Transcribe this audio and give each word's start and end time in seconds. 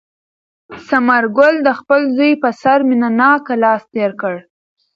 ثمر 0.87 1.23
ګل 1.37 1.55
د 1.67 1.69
خپل 1.79 2.01
زوی 2.17 2.33
په 2.43 2.49
سر 2.61 2.79
مینه 2.87 3.09
ناک 3.19 3.43
لاس 3.63 3.81
تېر 3.93 4.11
کړ. 4.21 4.35